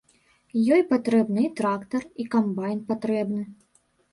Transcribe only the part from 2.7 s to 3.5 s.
патрэбны.